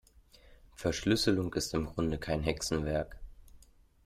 [0.73, 3.19] Verschlüsselung ist im Grunde kein Hexenwerk.